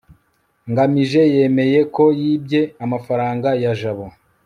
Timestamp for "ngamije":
0.71-1.21